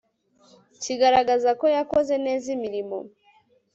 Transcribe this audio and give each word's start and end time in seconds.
kigaragaza 0.81 1.49
ko 1.59 1.65
yakoze 1.75 2.13
neza 2.25 2.45
imirimo 2.55 2.97